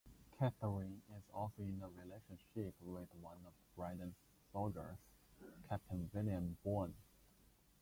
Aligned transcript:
Katherine 0.39 1.03
is 1.15 1.23
also 1.31 1.61
in 1.61 1.79
a 1.83 1.89
relationship 1.89 2.73
with 2.81 3.07
one 3.21 3.37
of 3.45 3.53
Brydon's 3.75 4.15
soldiers, 4.51 4.97
Captain 5.69 6.09
William 6.11 6.57
Boone. 6.65 6.95